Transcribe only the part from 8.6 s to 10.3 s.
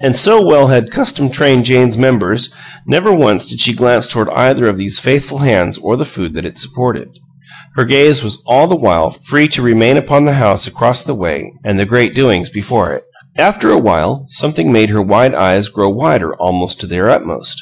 the while free to remain upon